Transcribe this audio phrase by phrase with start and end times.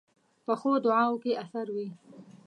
[0.45, 1.87] پخو دعاوو کې اثر وي